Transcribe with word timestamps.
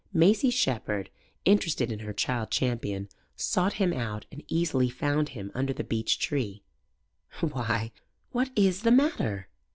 Maisie 0.11 0.49
Shepherd, 0.49 1.11
interested 1.45 1.91
in 1.91 1.99
her 1.99 2.11
child 2.11 2.49
champion, 2.49 3.07
sought 3.35 3.73
him 3.73 3.93
out 3.93 4.25
and 4.31 4.43
easily 4.47 4.89
found 4.89 5.29
him 5.29 5.51
under 5.53 5.73
the 5.73 5.83
beech 5.83 6.17
tree. 6.17 6.63
"Why, 7.39 7.91
what 8.31 8.49
is 8.55 8.81
the 8.81 8.89
matter?" 8.89 9.47